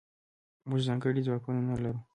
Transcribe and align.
موږځنکړي 0.69 1.21
ځواکونه 1.27 1.59
نلرو 1.69 1.99